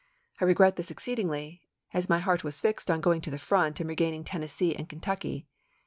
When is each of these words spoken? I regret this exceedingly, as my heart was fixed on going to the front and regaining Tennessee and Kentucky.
I 0.39 0.45
regret 0.45 0.77
this 0.77 0.89
exceedingly, 0.89 1.61
as 1.93 2.09
my 2.09 2.17
heart 2.17 2.43
was 2.43 2.59
fixed 2.59 2.89
on 2.89 3.01
going 3.01 3.21
to 3.21 3.29
the 3.29 3.37
front 3.37 3.79
and 3.79 3.87
regaining 3.87 4.23
Tennessee 4.23 4.75
and 4.75 4.89
Kentucky. 4.89 5.45